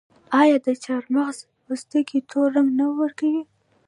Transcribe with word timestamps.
آیا 0.39 0.57
د 0.65 0.67
چارمغز 0.83 1.37
پوستکي 1.65 2.19
تور 2.29 2.49
رنګ 2.55 2.69
نه 2.79 2.85
ورکوي؟ 2.99 3.41